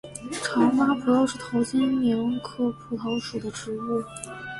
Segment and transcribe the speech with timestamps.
[0.43, 4.03] 长花蒲桃是桃金娘科蒲桃属的植物。